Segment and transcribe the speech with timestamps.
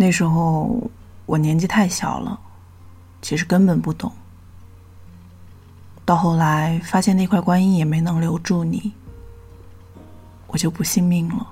[0.00, 0.80] 那时候
[1.26, 2.38] 我年纪太小了，
[3.20, 4.12] 其实根本不懂。
[6.04, 8.92] 到后来发现那块观音也没能留住你，
[10.46, 11.48] 我就不信命了。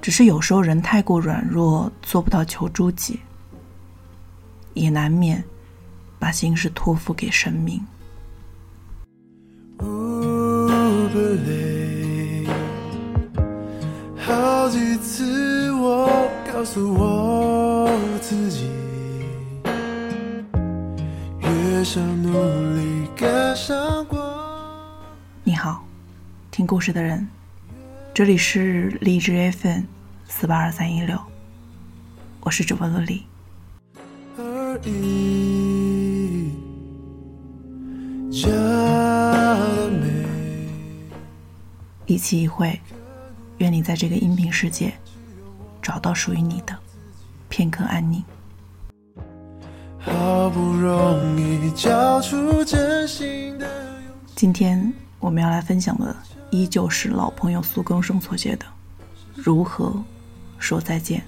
[0.00, 3.18] 只是有时候人太过软弱，做不到求诸己，
[4.74, 5.42] 也难免
[6.20, 7.84] 把心事托付给神明。
[16.58, 17.88] 告诉我
[18.20, 18.68] 自己，
[21.38, 22.32] 越想努
[22.74, 24.20] 力赶上光。
[25.44, 25.86] 你好，
[26.50, 27.28] 听故事的人，
[28.12, 29.82] 这里是荔枝 FM
[30.26, 31.16] 四八二三一六，
[32.40, 33.22] 我是主播乐丽。
[42.06, 42.80] 一期一会。
[43.58, 44.92] 愿你在这个音频世界
[45.88, 46.76] 找到属于你的
[47.48, 48.22] 片刻安宁。
[54.34, 56.14] 今天我们要来分享的
[56.50, 58.66] 依旧是老朋友苏更生所写的
[59.34, 59.96] 《如何
[60.58, 61.22] 说再见》。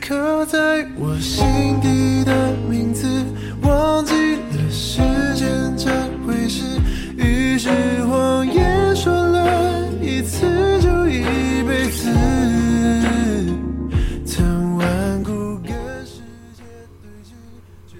[0.00, 1.44] 刻在我心
[1.80, 3.24] 底的名字，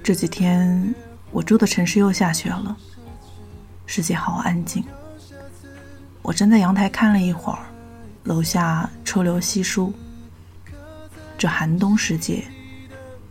[0.04, 0.92] 这几天
[1.30, 2.76] 我住的城市又下雪了，
[3.86, 4.84] 世界好安静。
[6.22, 7.60] 我站在阳台看了一会儿，
[8.24, 9.94] 楼下车流稀疏。
[11.38, 12.44] 这寒冬时节，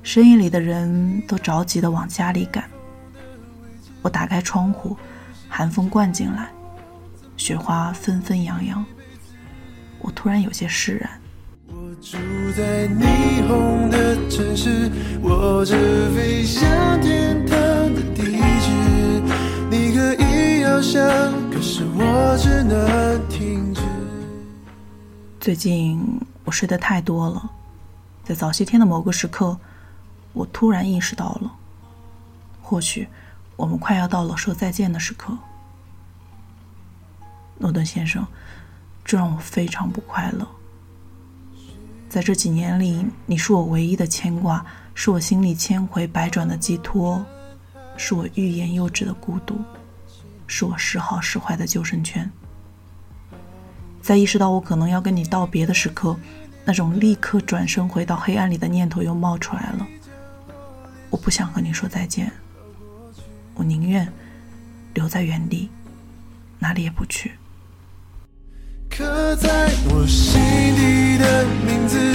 [0.01, 2.63] 深夜里的人都着急的往家里赶。
[4.01, 4.97] 我打开窗户。
[5.53, 6.49] 寒风灌进来，
[7.35, 8.85] 雪花纷纷扬扬，
[9.99, 11.20] 我突然有些释然。
[12.01, 12.17] 住
[12.57, 14.91] 在霓虹的城市，
[15.21, 15.75] 握着
[16.15, 17.55] 飞向天堂
[17.93, 18.23] 的地
[18.59, 19.21] 址。
[19.69, 20.99] 你可以翱翔，
[21.51, 23.81] 可是我只能停止。
[25.39, 27.51] 最近我睡得太多了，
[28.23, 29.59] 在早些天的某个时刻，
[30.33, 31.51] 我突然意识到了，
[32.63, 33.07] 或许。
[33.57, 35.37] 我们快要到了说再见的时刻，
[37.59, 38.25] 诺顿先生，
[39.05, 40.47] 这让我非常不快乐。
[42.11, 47.25] 在这几年里，你是我唯一的牵挂，是我心里千回百转的寄托，
[47.95, 49.55] 是我欲言又止的孤独，
[50.45, 52.29] 是我时好时坏的救生圈。
[54.01, 56.13] 在意识到我可能要跟你道别的时刻，
[56.65, 59.87] 那种立刻转身回到黑暗里的念头又冒出来了。
[61.09, 62.29] 我不想和你说再见。
[63.53, 64.05] 我宁愿
[64.93, 65.69] 留在原地，
[66.59, 67.31] 哪里也不去。
[68.97, 70.41] 刻在我心
[70.75, 72.10] 底的名字，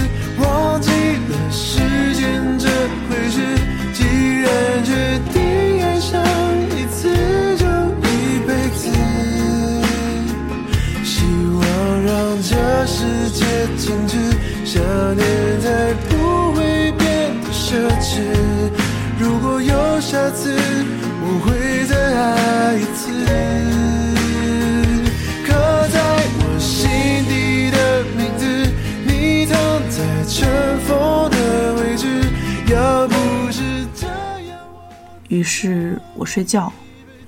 [35.29, 36.73] 于是我睡觉，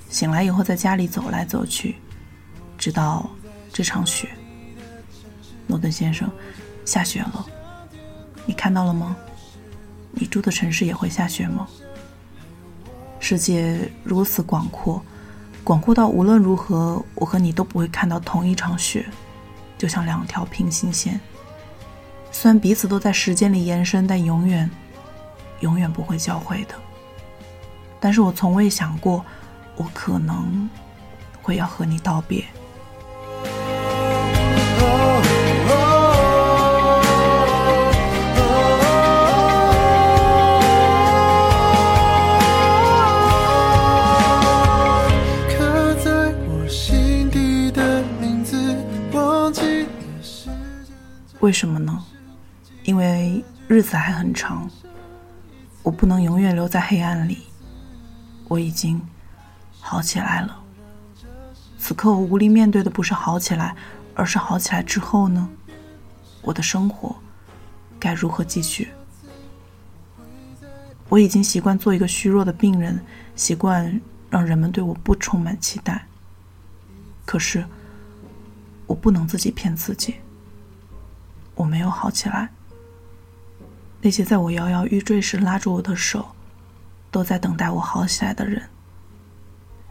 [0.08, 1.96] 醒来以后在家里走来走去，
[2.76, 3.28] 直到
[3.72, 4.28] 这场雪。
[5.66, 6.30] 诺顿先生，
[6.84, 7.46] 下雪了，
[8.46, 9.16] 你看到了吗？
[10.12, 11.68] 你住的城市也会下雪吗？
[13.20, 15.02] 世界如此广阔，
[15.62, 19.04] 广阔到无论如何，我和你都不会看到同一场雪，
[19.76, 21.20] 就像两条平行线。
[22.30, 24.70] 虽然彼此都在时间里延伸，但永远，
[25.60, 26.74] 永远不会交汇的。
[28.00, 29.24] 但是我从未想过，
[29.76, 30.68] 我可能
[31.42, 32.44] 会要和你道别。
[51.40, 52.04] 为什么呢？
[52.82, 54.68] 因为日子还很长，
[55.82, 57.46] 我不能永远留在黑暗里。
[58.48, 59.00] 我已经
[59.80, 60.60] 好起来了。
[61.78, 63.76] 此刻我无力面对的不是好起来，
[64.14, 65.48] 而是好起来之后呢？
[66.42, 67.14] 我的生活
[68.00, 68.88] 该如何继续？
[71.08, 73.00] 我已经习惯做一个虚弱的病人，
[73.36, 76.06] 习惯让人们对我不充满期待。
[77.24, 77.64] 可是，
[78.86, 80.16] 我不能自己骗自己。
[81.54, 82.50] 我没有好起来。
[84.00, 86.28] 那些在我摇摇欲坠时拉住我的手，
[87.10, 88.62] 都在等待我好起来的人。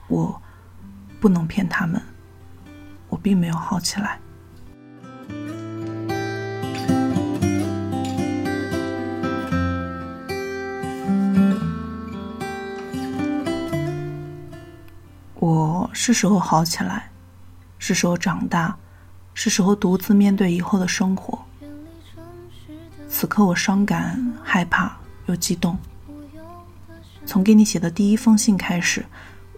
[0.07, 0.41] 我
[1.19, 2.01] 不能骗他们，
[3.09, 4.19] 我并没有好起来。
[15.39, 17.09] 我是时候好起来，
[17.77, 18.75] 是时候长大，
[19.33, 21.37] 是时候独自面对以后的生活。
[23.07, 24.97] 此刻我伤感、害怕
[25.27, 25.77] 又激动。
[27.37, 29.05] 从给你写的第一封信开始，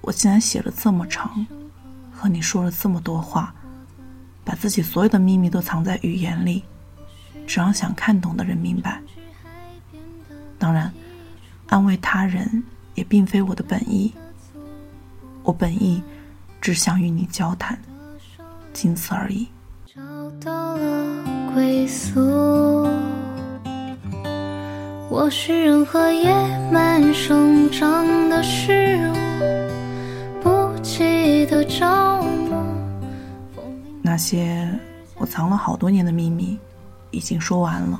[0.01, 1.47] 我竟然写了这么长，
[2.11, 3.55] 和你说了这么多话，
[4.43, 6.65] 把自己所有的秘密都藏在语言里，
[7.47, 9.01] 只让想看懂的人明白。
[10.57, 10.91] 当然，
[11.67, 12.61] 安慰他人
[12.95, 14.13] 也并非我的本意。
[15.43, 16.03] 我本意
[16.59, 17.79] 只想与你交谈，
[18.73, 19.47] 仅此而已。
[19.85, 20.01] 找
[20.41, 22.19] 到了归宿。
[25.11, 26.31] 我是任何野
[26.71, 32.23] 蛮生长的事物，不记得着。
[34.03, 34.69] 那些
[35.15, 36.59] 我藏了好多年的秘密，
[37.09, 37.99] 已经说完了。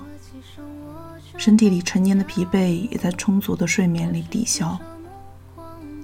[1.35, 4.77] 身体里陈年的疲惫也在充足的睡眠里抵消。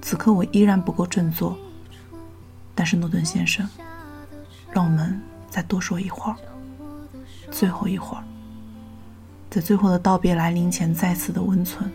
[0.01, 1.55] 此刻我依然不够振作，
[2.73, 3.69] 但是诺顿先生，
[4.71, 6.35] 让我们再多说一会儿，
[7.51, 8.23] 最后一会儿。
[9.55, 11.89] 在最后的道别来临前，再次的温存。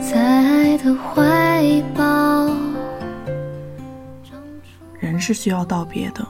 [0.00, 2.48] 在爱的怀抱，
[4.98, 6.26] 人是需要道别的，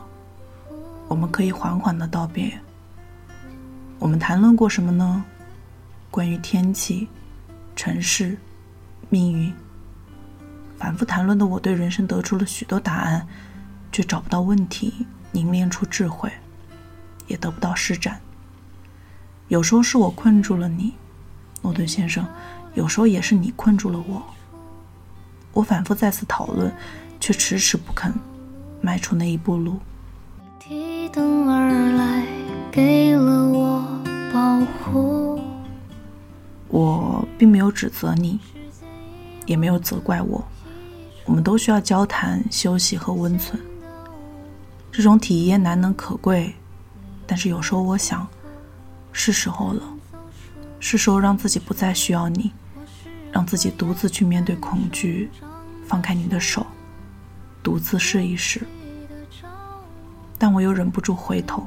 [1.07, 2.53] 我们可以缓缓的道别。
[4.01, 5.25] 我们谈论过什么呢？
[6.11, 7.07] 关于天气、
[7.77, 8.37] 城市、
[9.09, 9.55] 命运，
[10.77, 13.25] 反复谈论的我，对人生得出了许多答案，
[13.93, 16.29] 却找不到问题，凝练出智慧，
[17.29, 18.21] 也得不到施展。
[19.49, 20.93] 有时候是我困住了你，
[21.63, 22.23] 诺顿先生；
[22.75, 24.23] 有时候也是你困住了我。
[25.55, 26.71] 我反复再次讨论，
[27.19, 28.13] 却迟迟不肯
[28.83, 29.79] 迈出那一步路。
[30.59, 32.27] 提灯而来，
[32.71, 33.83] 给了我
[34.31, 35.41] 保护。
[36.69, 38.39] 我并没有指责你，
[39.47, 40.45] 也没有责怪我。
[41.25, 43.59] 我们都需要交谈、休息和温存。
[44.93, 46.55] 这种体验难能可贵，
[47.27, 48.29] 但是有时候我想。
[49.21, 49.83] 是时候了，
[50.79, 52.53] 是时候让自己不再需要你，
[53.33, 55.29] 让自己独自去面对恐惧，
[55.89, 56.65] 放开你的手，
[57.61, 58.65] 独自试一试。
[60.39, 61.67] 但我又忍不住回头。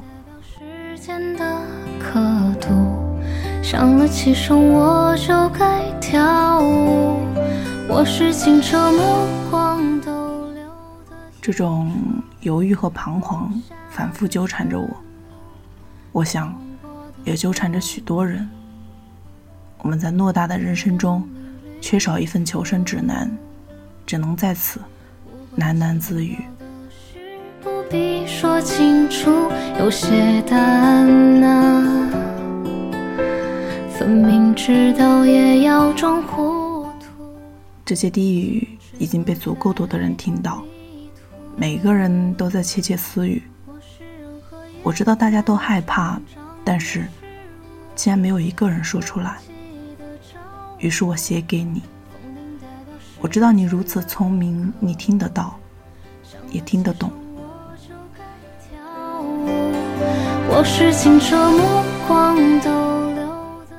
[11.42, 11.92] 这种
[12.40, 14.90] 犹豫和彷徨反复纠缠着我，
[16.14, 16.56] 我想。
[17.24, 18.48] 也纠缠着许多人。
[19.80, 21.28] 我们在偌大的人生中，
[21.82, 23.30] 缺少一份求生指南，
[24.06, 24.80] 只能在此
[25.58, 26.38] 喃喃自语。
[37.84, 40.64] 这些低语已经被足够多的人听到，
[41.58, 43.44] 每个人都在窃窃私语。
[44.84, 46.20] 我知道大家都害怕。
[46.64, 47.08] 但是，
[47.96, 49.38] 竟然没有一个人说出来。
[50.78, 51.82] 于是我写给你。
[53.20, 55.60] 我知道你如此聪明，你听得到，
[56.50, 57.12] 也听得懂。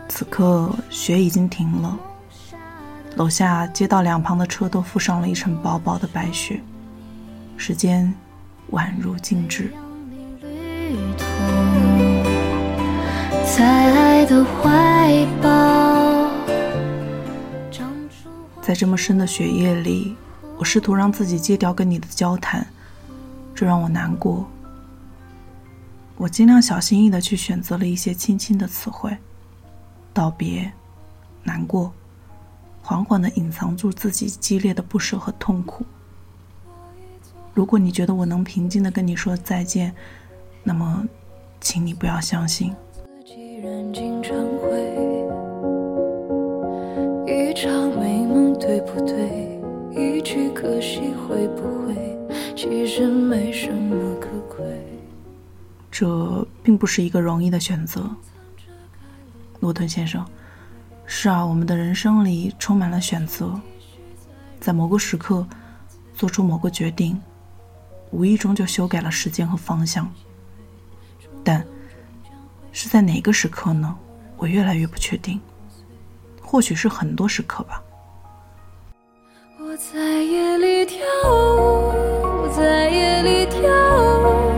[0.08, 1.98] 此刻雪已经停了，
[3.16, 6.60] 楼下街道两旁的车都覆上了一层薄薄的白雪，
[7.56, 8.12] 时间
[8.70, 9.72] 宛如静止。
[13.62, 16.28] 在爱的怀抱。
[18.60, 20.16] 在这么深的血夜里，
[20.58, 22.66] 我试图让自己戒掉跟你的交谈，
[23.54, 24.50] 这让我难过。
[26.16, 29.16] 我尽量小心翼翼的去选择了一些轻轻的词汇，
[30.12, 30.72] 道别，
[31.44, 31.92] 难过，
[32.82, 35.86] 缓缓的隐藏住自己激烈的不舍和痛苦。
[37.54, 39.94] 如果你觉得我能平静的跟你说再见，
[40.64, 41.06] 那么，
[41.60, 42.74] 请你不要相信。
[43.64, 43.68] 一
[47.54, 49.56] 场美梦对不对？
[49.92, 51.94] 一句可惜会不会？
[52.56, 54.66] 其实没什么可贵。
[55.92, 58.10] 这并不是一个容易的选择，
[59.60, 60.26] 罗顿先生。
[61.06, 63.60] 是啊，我们的人生里充满了选择，
[64.58, 65.46] 在某个时刻
[66.16, 67.22] 做出某个决定，
[68.10, 70.12] 无意中就修改了时间和方向。
[71.44, 71.64] 但
[72.72, 73.94] 是在哪个时刻呢？
[74.36, 75.40] 我越来越不确定。
[76.40, 77.82] 或许是很多时刻吧。
[79.58, 80.98] 我在夜里跳
[81.30, 84.52] 舞，在夜里跳舞，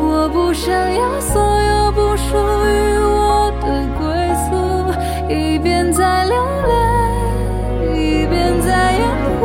[0.00, 2.36] 我不想要所有不属
[2.66, 4.04] 于我的归
[4.44, 6.34] 宿，一边在流
[6.66, 9.00] 泪，一边在掩
[9.40, 9.42] 护，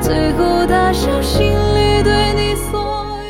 [0.00, 2.80] 最后打消心里对你所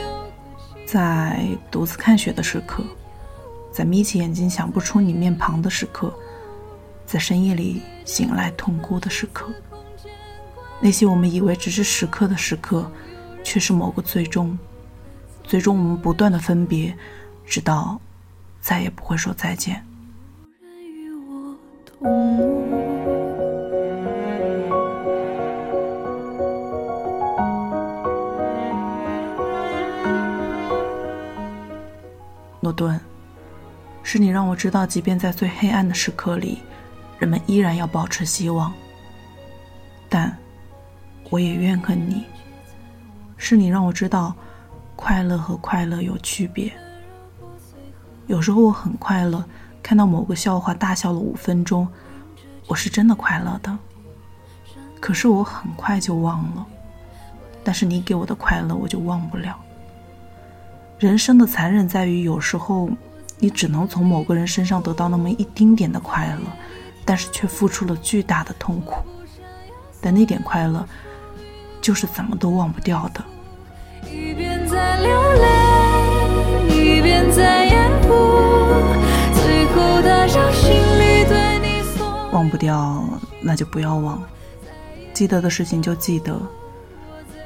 [0.01, 0.87] 有。
[0.87, 2.83] 在独自看雪的时刻，
[3.77, 6.11] 在眯起眼睛想不出你面庞的时刻。
[7.05, 9.53] 在深夜里醒来痛哭的时刻，
[10.81, 12.91] 那些我们以为只是时刻的时刻，
[13.45, 14.59] 却是某个最终。
[15.45, 16.97] 最终，我们不断的分别，
[17.45, 18.01] 直到
[18.63, 19.85] 再也不会说再见。
[32.63, 32.99] 诺顿，
[34.09, 36.61] 是你让我知道，即便在最黑暗的时刻里。
[37.19, 38.73] 人们依然要保持希望，
[40.09, 40.33] 但
[41.29, 42.25] 我也怨恨你。
[43.37, 44.33] 是你让我知道，
[44.95, 46.73] 快乐和快乐有区别。
[48.29, 49.45] 有时候我很快乐，
[49.83, 51.89] 看到某个笑话大笑了五分钟，
[52.69, 53.77] 我是真的快乐的。
[55.01, 56.65] 可是我很快就忘了。
[57.65, 59.59] 但是你给我的快乐，我就忘不了。
[60.97, 62.89] 人生的残忍在于，有时候
[63.39, 66.53] 你只能从某个人身上得到那么一丁点的快乐。
[67.09, 68.97] 但是却付出了巨大的痛苦，
[70.01, 70.85] 但那点快乐，
[71.81, 73.25] 就是怎么都忘不掉的。
[82.33, 83.05] 忘不掉，
[83.41, 84.21] 那就不要忘。
[85.15, 86.37] 记得的事情就记得。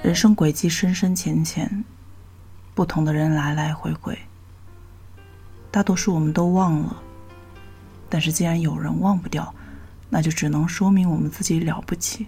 [0.00, 1.84] 人生轨迹深深浅浅，
[2.74, 4.18] 不同的人来来回回，
[5.70, 7.02] 大多数我们都忘了。
[8.08, 9.54] 但是，既然有人忘不掉，
[10.08, 12.26] 那就只能说明我们自己了不起。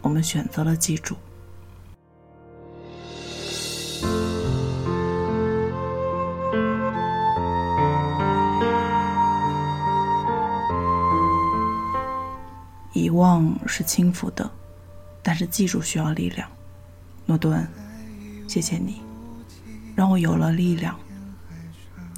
[0.00, 1.16] 我们选择了记住。
[12.92, 14.48] 遗忘是轻浮的，
[15.20, 16.48] 但是记住需要力量。
[17.26, 17.66] 诺顿，
[18.46, 19.02] 谢谢你，
[19.96, 20.96] 让我有了力量。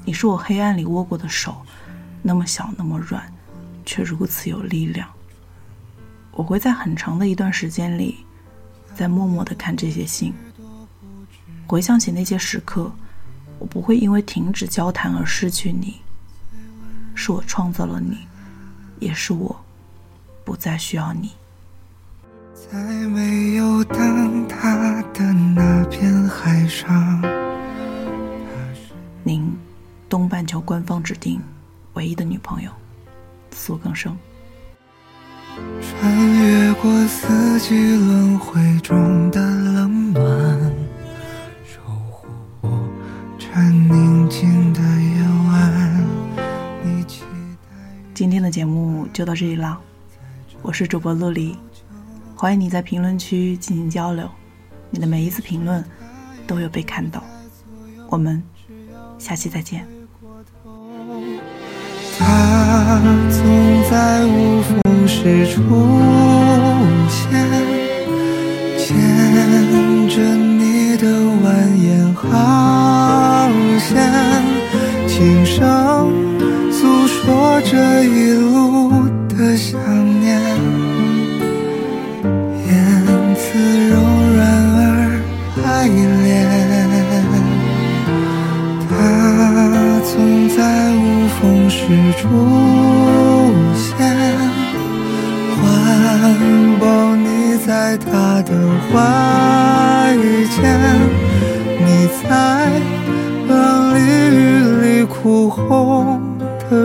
[0.03, 1.61] 你是我黑暗里握过的手。
[2.21, 3.31] 那么小，那么软，
[3.85, 5.09] 却如此有力量。
[6.31, 8.25] 我会在很长的一段时间里，
[8.95, 10.33] 在默默的看这些信，
[11.67, 12.91] 回想起那些时刻。
[13.59, 16.01] 我不会因为停止交谈而失去你。
[17.13, 18.17] 是我创造了你，
[18.99, 19.55] 也是我
[20.43, 21.31] 不再需要你。
[22.55, 22.77] 在
[23.07, 27.21] 没有灯塔的那片海上，
[29.23, 29.55] 您，
[30.11, 31.41] 东半球官方指定。
[31.93, 32.69] 唯一的女朋友，
[33.51, 34.17] 苏更生。
[35.81, 40.75] 穿越过四季轮回中的冷暖，
[41.65, 42.27] 守护
[42.59, 42.89] 我
[43.39, 46.07] 这宁静的夜晚。
[46.83, 47.27] 你期待。
[48.13, 49.79] 今天的节目就到这里了，
[50.61, 51.57] 我是主播陆离，
[52.35, 54.29] 欢迎你在评论区进行交流，
[54.89, 55.81] 你的每一次评论
[56.45, 57.23] 都有被看到。
[58.09, 58.43] 我们
[59.17, 59.87] 下期再见。
[63.29, 63.41] 总
[63.89, 65.61] 在无风时出
[67.09, 67.31] 现，
[68.77, 68.87] 牵
[70.07, 71.03] 着你的
[71.41, 71.43] 蜿
[71.77, 73.89] 蜒航线，
[75.07, 75.57] 轻声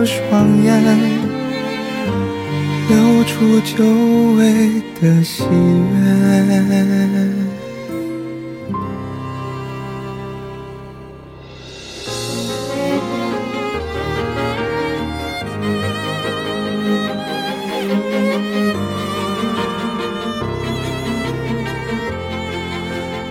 [0.07, 0.71] 双眼
[2.87, 3.83] 流出久
[4.37, 5.53] 违的喜悦。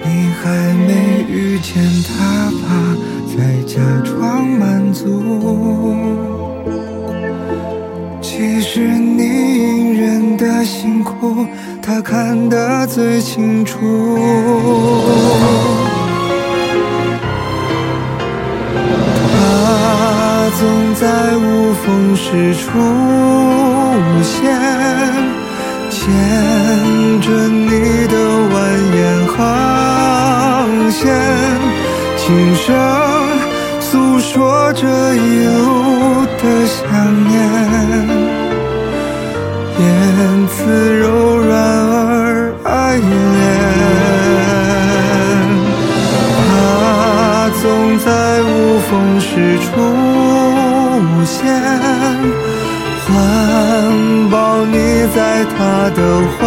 [0.05, 0.09] 你
[0.43, 0.45] 还
[0.87, 2.65] 没遇见他吧？
[3.37, 5.56] 在假装满足。
[11.03, 11.47] 苦，
[11.83, 13.79] 他看得最清楚。
[19.33, 22.63] 他总在无风时出
[24.23, 24.43] 现，
[25.91, 27.71] 牵着你
[28.09, 28.15] 的
[28.53, 28.55] 蜿
[28.93, 28.97] 蜒
[29.37, 29.37] 航
[30.91, 31.05] 线，
[32.17, 32.65] 轻声
[33.81, 36.75] 诉说着一路的想
[37.26, 37.26] 念。
[40.47, 43.05] 言辞柔软而爱恋。
[46.39, 47.65] 他总
[47.99, 48.07] 在
[48.43, 48.89] 无风
[49.21, 49.67] 时出
[51.25, 51.35] 现，
[53.07, 53.11] 环
[54.31, 54.77] 抱你
[55.17, 55.19] 在
[55.57, 55.59] 他
[55.97, 55.99] 的
[56.39, 56.41] 怀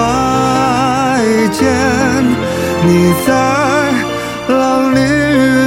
[1.52, 1.60] 间，
[2.86, 2.88] 你
[3.28, 3.30] 在
[4.48, 4.56] 浪
[4.96, 5.04] 里雨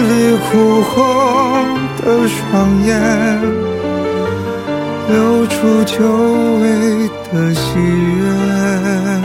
[0.09, 0.13] 里
[0.49, 0.51] 哭
[0.83, 0.95] 红
[1.99, 2.33] 的双
[2.87, 2.91] 眼，
[5.63, 6.03] 出久
[6.59, 9.22] 违的喜悦。